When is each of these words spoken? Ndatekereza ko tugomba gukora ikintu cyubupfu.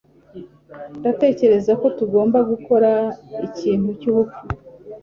Ndatekereza 0.99 1.71
ko 1.81 1.87
tugomba 1.97 2.37
gukora 2.51 2.91
ikintu 3.47 3.89
cyubupfu. 3.99 4.41